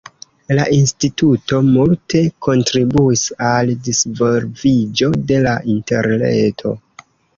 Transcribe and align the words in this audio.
La 0.59 0.63
instituto 0.75 1.59
multe 1.67 2.21
kontribuis 2.47 3.25
al 3.49 3.69
disvolviĝo 3.89 5.11
de 5.33 5.39
la 5.45 5.55
Interreto. 5.75 6.75